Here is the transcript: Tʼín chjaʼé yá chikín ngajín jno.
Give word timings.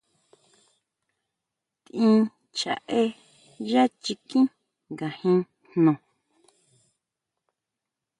Tʼín 1.85 2.17
chjaʼé 2.57 2.99
yá 3.69 3.83
chikín 4.03 4.45
ngajín 4.93 5.39
jno. 5.71 5.93